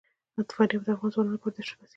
فاریاب 0.55 0.83
د 0.85 0.87
افغان 0.93 1.11
ځوانانو 1.13 1.33
لپاره 1.35 1.53
دلچسپي 1.55 1.79
لري. 1.83 1.89